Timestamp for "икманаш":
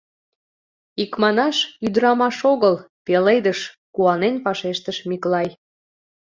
1.03-1.57